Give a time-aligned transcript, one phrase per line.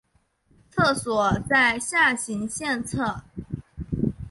[0.71, 3.23] 厕所在下行线侧。